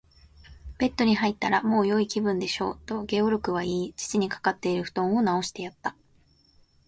[0.79, 5.95] 「ベッドに入ったら、もうよい気分でしょう？」と、ゲオルクは言い、父にかかっているふとんをなおしてやった。